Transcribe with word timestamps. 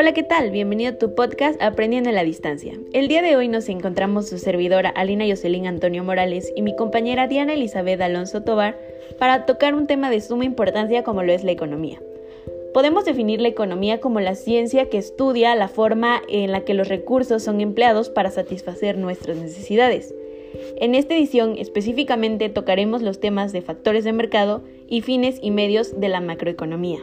Hola, 0.00 0.14
¿qué 0.14 0.22
tal? 0.22 0.52
Bienvenido 0.52 0.92
a 0.92 0.96
tu 0.96 1.16
podcast 1.16 1.60
Aprendiendo 1.60 2.08
en 2.08 2.14
la 2.14 2.22
Distancia. 2.22 2.78
El 2.92 3.08
día 3.08 3.20
de 3.20 3.34
hoy 3.34 3.48
nos 3.48 3.68
encontramos 3.68 4.28
su 4.28 4.38
servidora 4.38 4.90
Alina 4.90 5.26
Yoselín 5.26 5.66
Antonio 5.66 6.04
Morales 6.04 6.52
y 6.54 6.62
mi 6.62 6.76
compañera 6.76 7.26
Diana 7.26 7.54
Elizabeth 7.54 8.00
Alonso 8.00 8.44
Tobar 8.44 8.78
para 9.18 9.44
tocar 9.44 9.74
un 9.74 9.88
tema 9.88 10.08
de 10.08 10.20
suma 10.20 10.44
importancia 10.44 11.02
como 11.02 11.24
lo 11.24 11.32
es 11.32 11.42
la 11.42 11.50
economía. 11.50 12.00
Podemos 12.72 13.06
definir 13.06 13.40
la 13.40 13.48
economía 13.48 13.98
como 13.98 14.20
la 14.20 14.36
ciencia 14.36 14.88
que 14.88 14.98
estudia 14.98 15.56
la 15.56 15.66
forma 15.66 16.22
en 16.28 16.52
la 16.52 16.60
que 16.60 16.74
los 16.74 16.86
recursos 16.86 17.42
son 17.42 17.60
empleados 17.60 18.08
para 18.08 18.30
satisfacer 18.30 18.96
nuestras 18.98 19.36
necesidades. 19.38 20.14
En 20.76 20.94
esta 20.94 21.16
edición 21.16 21.56
específicamente 21.58 22.48
tocaremos 22.50 23.02
los 23.02 23.18
temas 23.18 23.50
de 23.50 23.62
factores 23.62 24.04
de 24.04 24.12
mercado 24.12 24.62
y 24.86 25.00
fines 25.00 25.40
y 25.42 25.50
medios 25.50 26.00
de 26.00 26.08
la 26.08 26.20
macroeconomía. 26.20 27.00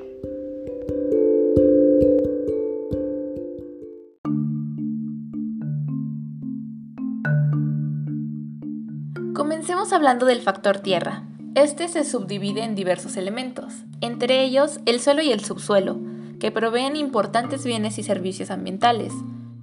Comencemos 9.65 9.93
hablando 9.93 10.27
del 10.27 10.41
factor 10.41 10.77
tierra. 10.77 11.23
Este 11.55 11.87
se 11.87 12.03
subdivide 12.03 12.61
en 12.61 12.75
diversos 12.75 13.17
elementos, 13.17 13.73
entre 13.99 14.43
ellos 14.43 14.79
el 14.85 14.99
suelo 14.99 15.23
y 15.23 15.31
el 15.31 15.43
subsuelo, 15.43 15.97
que 16.39 16.51
proveen 16.51 16.95
importantes 16.95 17.65
bienes 17.65 17.97
y 17.97 18.03
servicios 18.03 18.51
ambientales, 18.51 19.11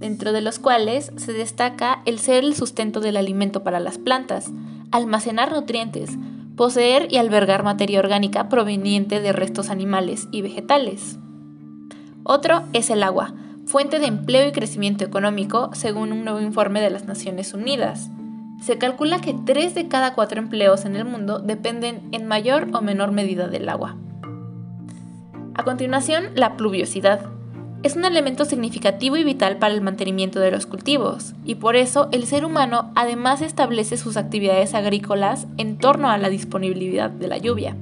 dentro 0.00 0.32
de 0.32 0.40
los 0.40 0.58
cuales 0.58 1.12
se 1.14 1.32
destaca 1.32 2.02
el 2.04 2.18
ser 2.18 2.42
el 2.42 2.56
sustento 2.56 2.98
del 2.98 3.16
alimento 3.16 3.62
para 3.62 3.78
las 3.78 3.98
plantas, 3.98 4.50
almacenar 4.90 5.52
nutrientes, 5.52 6.10
poseer 6.56 7.06
y 7.08 7.18
albergar 7.18 7.62
materia 7.62 8.00
orgánica 8.00 8.48
proveniente 8.48 9.20
de 9.20 9.32
restos 9.32 9.70
animales 9.70 10.26
y 10.32 10.42
vegetales. 10.42 11.16
Otro 12.24 12.64
es 12.72 12.90
el 12.90 13.04
agua, 13.04 13.34
fuente 13.66 14.00
de 14.00 14.06
empleo 14.06 14.48
y 14.48 14.50
crecimiento 14.50 15.04
económico 15.04 15.70
según 15.74 16.10
un 16.10 16.24
nuevo 16.24 16.40
informe 16.40 16.80
de 16.80 16.90
las 16.90 17.04
Naciones 17.04 17.54
Unidas. 17.54 18.10
Se 18.62 18.78
calcula 18.78 19.20
que 19.20 19.34
3 19.34 19.74
de 19.74 19.88
cada 19.88 20.14
4 20.14 20.38
empleos 20.38 20.84
en 20.84 20.94
el 20.94 21.04
mundo 21.04 21.40
dependen 21.40 22.08
en 22.12 22.26
mayor 22.26 22.68
o 22.72 22.80
menor 22.80 23.10
medida 23.10 23.48
del 23.48 23.68
agua. 23.68 23.96
A 25.54 25.64
continuación, 25.64 26.26
la 26.36 26.56
pluviosidad 26.56 27.26
es 27.82 27.96
un 27.96 28.04
elemento 28.04 28.44
significativo 28.44 29.16
y 29.16 29.24
vital 29.24 29.56
para 29.56 29.74
el 29.74 29.80
mantenimiento 29.80 30.38
de 30.38 30.52
los 30.52 30.66
cultivos, 30.66 31.34
y 31.44 31.56
por 31.56 31.74
eso 31.74 32.08
el 32.12 32.24
ser 32.24 32.44
humano 32.44 32.92
además 32.94 33.42
establece 33.42 33.96
sus 33.96 34.16
actividades 34.16 34.74
agrícolas 34.74 35.48
en 35.56 35.78
torno 35.78 36.08
a 36.08 36.16
la 36.16 36.28
disponibilidad 36.28 37.10
de 37.10 37.26
la 37.26 37.38
lluvia. 37.38 37.76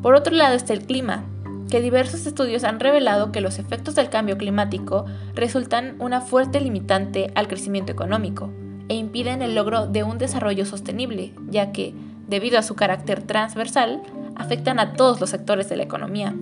Por 0.00 0.14
otro 0.14 0.32
lado 0.32 0.54
está 0.54 0.74
el 0.74 0.86
clima, 0.86 1.24
que 1.68 1.80
diversos 1.80 2.24
estudios 2.26 2.62
han 2.62 2.78
revelado 2.78 3.32
que 3.32 3.40
los 3.40 3.58
efectos 3.58 3.96
del 3.96 4.10
cambio 4.10 4.38
climático 4.38 5.06
resultan 5.34 5.96
una 5.98 6.20
fuerte 6.20 6.60
limitante 6.60 7.32
al 7.34 7.48
crecimiento 7.48 7.90
económico 7.90 8.52
e 8.88 8.94
impiden 8.94 9.42
el 9.42 9.54
logro 9.54 9.86
de 9.86 10.02
un 10.02 10.18
desarrollo 10.18 10.66
sostenible, 10.66 11.32
ya 11.48 11.72
que, 11.72 11.94
debido 12.28 12.58
a 12.58 12.62
su 12.62 12.74
carácter 12.74 13.22
transversal, 13.22 14.02
afectan 14.34 14.78
a 14.78 14.94
todos 14.94 15.20
los 15.20 15.30
sectores 15.30 15.68
de 15.68 15.76
la 15.76 15.84
economía 15.84 16.34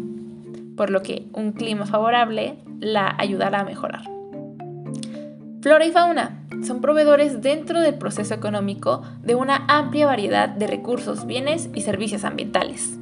por 0.76 0.90
lo 0.90 1.02
que 1.02 1.26
un 1.32 1.52
clima 1.52 1.86
favorable 1.86 2.56
la 2.80 3.14
ayudará 3.18 3.60
a 3.60 3.64
mejorar. 3.64 4.02
Flora 5.60 5.86
y 5.86 5.92
fauna 5.92 6.44
son 6.66 6.80
proveedores 6.80 7.40
dentro 7.40 7.80
del 7.80 7.94
proceso 7.94 8.34
económico 8.34 9.02
de 9.22 9.34
una 9.34 9.64
amplia 9.68 10.06
variedad 10.06 10.48
de 10.48 10.66
recursos, 10.66 11.27
bienes 11.27 11.70
y 11.74 11.82
servicios 11.82 12.24
ambientales. 12.24 12.98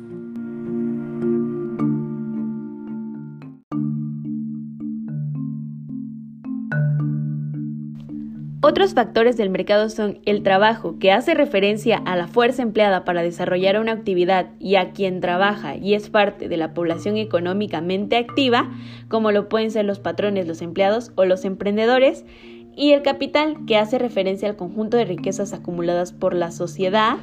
Otros 8.70 8.94
factores 8.94 9.36
del 9.36 9.50
mercado 9.50 9.88
son 9.90 10.20
el 10.26 10.44
trabajo, 10.44 10.96
que 11.00 11.10
hace 11.10 11.34
referencia 11.34 11.96
a 11.96 12.14
la 12.14 12.28
fuerza 12.28 12.62
empleada 12.62 13.04
para 13.04 13.20
desarrollar 13.20 13.80
una 13.80 13.90
actividad 13.90 14.50
y 14.60 14.76
a 14.76 14.92
quien 14.92 15.20
trabaja 15.20 15.74
y 15.74 15.94
es 15.94 16.08
parte 16.08 16.48
de 16.48 16.56
la 16.56 16.72
población 16.72 17.16
económicamente 17.16 18.16
activa, 18.16 18.70
como 19.08 19.32
lo 19.32 19.48
pueden 19.48 19.72
ser 19.72 19.86
los 19.86 19.98
patrones, 19.98 20.46
los 20.46 20.62
empleados 20.62 21.10
o 21.16 21.24
los 21.24 21.44
emprendedores, 21.44 22.24
y 22.76 22.92
el 22.92 23.02
capital, 23.02 23.56
que 23.66 23.76
hace 23.76 23.98
referencia 23.98 24.48
al 24.48 24.54
conjunto 24.54 24.96
de 24.96 25.04
riquezas 25.04 25.52
acumuladas 25.52 26.12
por 26.12 26.32
la 26.32 26.52
sociedad 26.52 27.16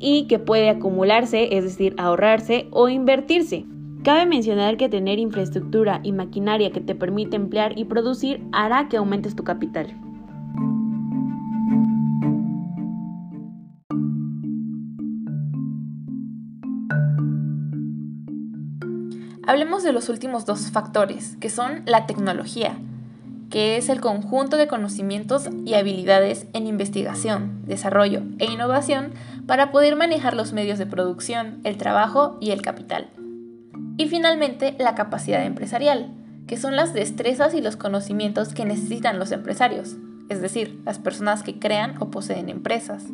y 0.00 0.26
que 0.26 0.40
puede 0.40 0.70
acumularse, 0.70 1.56
es 1.56 1.62
decir, 1.62 1.94
ahorrarse 1.98 2.66
o 2.72 2.88
invertirse. 2.88 3.64
Cabe 4.02 4.26
mencionar 4.26 4.76
que 4.76 4.88
tener 4.88 5.20
infraestructura 5.20 6.00
y 6.02 6.10
maquinaria 6.10 6.72
que 6.72 6.80
te 6.80 6.96
permite 6.96 7.36
emplear 7.36 7.78
y 7.78 7.84
producir 7.84 8.42
hará 8.50 8.88
que 8.88 8.96
aumentes 8.96 9.36
tu 9.36 9.44
capital. 9.44 10.09
Hablemos 19.50 19.82
de 19.82 19.92
los 19.92 20.08
últimos 20.08 20.46
dos 20.46 20.70
factores, 20.70 21.36
que 21.40 21.50
son 21.50 21.82
la 21.84 22.06
tecnología, 22.06 22.76
que 23.50 23.78
es 23.78 23.88
el 23.88 24.00
conjunto 24.00 24.56
de 24.56 24.68
conocimientos 24.68 25.48
y 25.64 25.74
habilidades 25.74 26.46
en 26.52 26.68
investigación, 26.68 27.62
desarrollo 27.66 28.22
e 28.38 28.44
innovación 28.44 29.12
para 29.48 29.72
poder 29.72 29.96
manejar 29.96 30.34
los 30.34 30.52
medios 30.52 30.78
de 30.78 30.86
producción, 30.86 31.58
el 31.64 31.78
trabajo 31.78 32.38
y 32.40 32.52
el 32.52 32.62
capital. 32.62 33.10
Y 33.96 34.06
finalmente, 34.06 34.76
la 34.78 34.94
capacidad 34.94 35.44
empresarial, 35.44 36.12
que 36.46 36.56
son 36.56 36.76
las 36.76 36.94
destrezas 36.94 37.52
y 37.52 37.60
los 37.60 37.74
conocimientos 37.74 38.54
que 38.54 38.64
necesitan 38.64 39.18
los 39.18 39.32
empresarios, 39.32 39.96
es 40.28 40.40
decir, 40.40 40.80
las 40.84 41.00
personas 41.00 41.42
que 41.42 41.58
crean 41.58 41.96
o 42.00 42.12
poseen 42.12 42.50
empresas. 42.50 43.06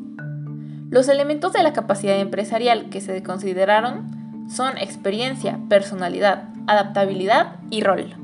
Los 0.88 1.08
elementos 1.08 1.52
de 1.52 1.62
la 1.62 1.72
capacidad 1.72 2.18
empresarial 2.20 2.88
que 2.90 3.00
se 3.00 3.22
consideraron 3.22 4.46
son 4.48 4.78
experiencia, 4.78 5.58
personalidad, 5.68 6.44
adaptabilidad 6.68 7.56
y 7.70 7.82
rol. 7.82 8.14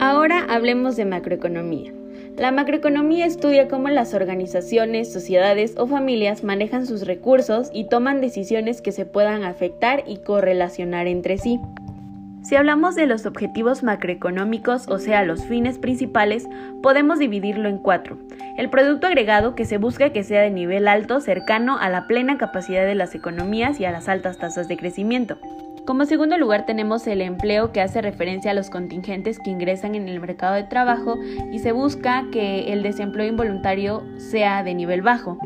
Ahora 0.00 0.46
hablemos 0.48 0.96
de 0.96 1.04
macroeconomía. 1.04 1.92
La 2.38 2.50
macroeconomía 2.50 3.26
estudia 3.26 3.68
cómo 3.68 3.90
las 3.90 4.14
organizaciones, 4.14 5.12
sociedades 5.12 5.74
o 5.76 5.86
familias 5.86 6.42
manejan 6.42 6.86
sus 6.86 7.06
recursos 7.06 7.68
y 7.72 7.88
toman 7.88 8.20
decisiones 8.20 8.80
que 8.80 8.90
se 8.90 9.04
puedan 9.06 9.44
afectar 9.44 10.02
y 10.06 10.16
correlacionar 10.16 11.06
entre 11.06 11.38
sí. 11.38 11.60
Si 12.44 12.56
hablamos 12.56 12.94
de 12.94 13.06
los 13.06 13.24
objetivos 13.24 13.82
macroeconómicos, 13.82 14.86
o 14.88 14.98
sea, 14.98 15.24
los 15.24 15.46
fines 15.46 15.78
principales, 15.78 16.46
podemos 16.82 17.18
dividirlo 17.18 17.70
en 17.70 17.78
cuatro. 17.78 18.18
El 18.58 18.68
producto 18.68 19.06
agregado, 19.06 19.54
que 19.54 19.64
se 19.64 19.78
busca 19.78 20.10
que 20.10 20.24
sea 20.24 20.42
de 20.42 20.50
nivel 20.50 20.86
alto, 20.86 21.20
cercano 21.20 21.78
a 21.78 21.88
la 21.88 22.06
plena 22.06 22.36
capacidad 22.36 22.84
de 22.84 22.94
las 22.94 23.14
economías 23.14 23.80
y 23.80 23.86
a 23.86 23.92
las 23.92 24.10
altas 24.10 24.36
tasas 24.36 24.68
de 24.68 24.76
crecimiento. 24.76 25.38
Como 25.86 26.04
segundo 26.04 26.36
lugar 26.36 26.66
tenemos 26.66 27.06
el 27.06 27.22
empleo 27.22 27.72
que 27.72 27.80
hace 27.80 28.02
referencia 28.02 28.50
a 28.50 28.54
los 28.54 28.68
contingentes 28.68 29.38
que 29.38 29.50
ingresan 29.50 29.94
en 29.94 30.06
el 30.06 30.20
mercado 30.20 30.54
de 30.54 30.64
trabajo 30.64 31.18
y 31.50 31.60
se 31.60 31.72
busca 31.72 32.26
que 32.30 32.74
el 32.74 32.82
desempleo 32.82 33.26
involuntario 33.26 34.02
sea 34.18 34.62
de 34.62 34.74
nivel 34.74 35.00
bajo. 35.00 35.38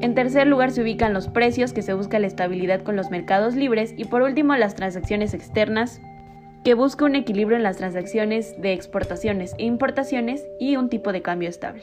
En 0.00 0.14
tercer 0.14 0.46
lugar 0.46 0.70
se 0.70 0.82
ubican 0.82 1.12
los 1.12 1.26
precios, 1.26 1.72
que 1.72 1.82
se 1.82 1.92
busca 1.92 2.20
la 2.20 2.28
estabilidad 2.28 2.82
con 2.82 2.94
los 2.94 3.10
mercados 3.10 3.56
libres. 3.56 3.94
Y 3.96 4.04
por 4.04 4.22
último 4.22 4.54
las 4.54 4.76
transacciones 4.76 5.34
externas, 5.34 6.00
que 6.64 6.74
busca 6.74 7.04
un 7.04 7.16
equilibrio 7.16 7.56
en 7.56 7.64
las 7.64 7.78
transacciones 7.78 8.60
de 8.60 8.72
exportaciones 8.74 9.54
e 9.58 9.64
importaciones 9.64 10.46
y 10.60 10.76
un 10.76 10.88
tipo 10.88 11.10
de 11.12 11.22
cambio 11.22 11.48
estable. 11.48 11.82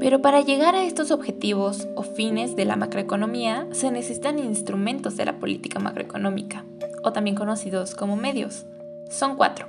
Pero 0.00 0.20
para 0.20 0.42
llegar 0.42 0.74
a 0.74 0.84
estos 0.84 1.10
objetivos 1.10 1.88
o 1.94 2.02
fines 2.02 2.56
de 2.56 2.66
la 2.66 2.76
macroeconomía 2.76 3.68
se 3.70 3.90
necesitan 3.90 4.38
instrumentos 4.38 5.16
de 5.16 5.24
la 5.24 5.38
política 5.38 5.78
macroeconómica, 5.78 6.66
o 7.02 7.12
también 7.14 7.36
conocidos 7.36 7.94
como 7.94 8.16
medios. 8.16 8.66
Son 9.12 9.36
cuatro, 9.36 9.66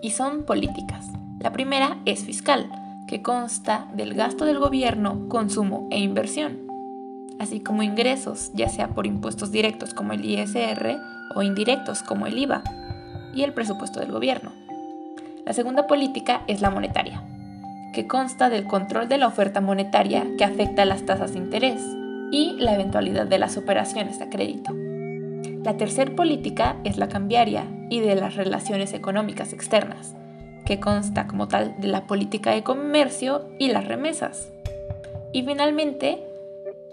y 0.00 0.12
son 0.12 0.44
políticas. 0.44 1.06
La 1.38 1.52
primera 1.52 1.98
es 2.06 2.24
fiscal, 2.24 2.70
que 3.06 3.20
consta 3.20 3.88
del 3.94 4.14
gasto 4.14 4.46
del 4.46 4.58
gobierno, 4.58 5.28
consumo 5.28 5.86
e 5.90 5.98
inversión, 5.98 6.66
así 7.38 7.60
como 7.60 7.82
ingresos, 7.82 8.52
ya 8.54 8.70
sea 8.70 8.94
por 8.94 9.06
impuestos 9.06 9.52
directos 9.52 9.92
como 9.92 10.14
el 10.14 10.24
ISR 10.24 10.96
o 11.34 11.42
indirectos 11.42 12.02
como 12.02 12.26
el 12.26 12.38
IVA, 12.38 12.62
y 13.34 13.42
el 13.42 13.52
presupuesto 13.52 14.00
del 14.00 14.12
gobierno. 14.12 14.52
La 15.44 15.52
segunda 15.52 15.86
política 15.86 16.40
es 16.46 16.62
la 16.62 16.70
monetaria, 16.70 17.22
que 17.92 18.06
consta 18.06 18.48
del 18.48 18.66
control 18.66 19.10
de 19.10 19.18
la 19.18 19.26
oferta 19.26 19.60
monetaria 19.60 20.26
que 20.38 20.44
afecta 20.44 20.82
a 20.82 20.86
las 20.86 21.04
tasas 21.04 21.34
de 21.34 21.38
interés 21.38 21.82
y 22.32 22.56
la 22.58 22.72
eventualidad 22.72 23.26
de 23.26 23.38
las 23.38 23.58
operaciones 23.58 24.18
de 24.18 24.30
crédito. 24.30 24.72
La 25.62 25.76
tercera 25.76 26.16
política 26.16 26.76
es 26.84 26.96
la 26.96 27.08
cambiaria, 27.08 27.66
y 27.90 28.00
de 28.00 28.14
las 28.14 28.36
relaciones 28.36 28.92
económicas 28.92 29.52
externas, 29.52 30.14
que 30.64 30.80
consta 30.80 31.26
como 31.26 31.48
tal 31.48 31.74
de 31.80 31.88
la 31.88 32.06
política 32.06 32.50
de 32.52 32.62
comercio 32.62 33.48
y 33.58 33.68
las 33.68 33.86
remesas. 33.86 34.50
Y 35.32 35.42
finalmente, 35.42 36.22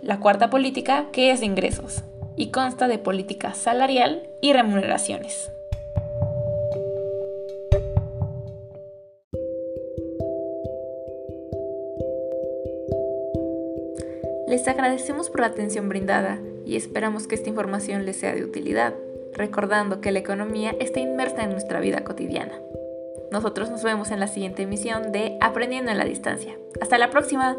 la 0.02 0.20
cuarta 0.20 0.50
política, 0.50 1.08
que 1.12 1.32
es 1.32 1.40
de 1.40 1.46
ingresos, 1.46 2.04
y 2.36 2.52
consta 2.52 2.88
de 2.88 2.98
política 2.98 3.54
salarial 3.54 4.24
y 4.42 4.54
remuneraciones. 4.54 5.52
Les 14.48 14.68
agradecemos 14.68 15.32
por 15.32 15.42
la 15.42 15.48
atención 15.48 15.90
brindada 15.90 16.40
y 16.66 16.76
esperamos 16.76 17.26
que 17.26 17.34
esta 17.34 17.50
información 17.50 18.06
les 18.06 18.18
sea 18.18 18.36
de 18.36 18.44
utilidad, 18.44 18.94
recordando 19.34 20.02
que 20.02 20.12
la 20.12 20.20
economía 20.20 20.76
está 20.80 21.00
inmersa 21.00 21.44
en 21.44 21.52
nuestra 21.52 21.80
vida 21.80 22.04
cotidiana. 22.04 22.60
Nosotros 23.32 23.72
nos 23.72 23.84
vemos 23.84 24.12
en 24.12 24.20
la 24.20 24.28
siguiente 24.28 24.64
emisión 24.64 25.12
de 25.12 25.38
Aprendiendo 25.42 25.92
en 25.92 25.98
la 25.98 26.06
Distancia. 26.06 26.58
Hasta 26.80 26.98
la 26.98 27.10
próxima. 27.10 27.58